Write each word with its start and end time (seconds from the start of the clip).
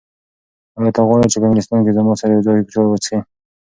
ایا 0.77 0.89
ته 0.95 1.01
غواړې 1.07 1.25
چې 1.31 1.37
په 1.39 1.45
انګلستان 1.47 1.79
کې 1.85 1.95
زما 1.97 2.13
سره 2.21 2.31
یو 2.33 2.45
ځای 2.47 2.57
چای 2.73 2.85
وڅښې؟ 2.89 3.17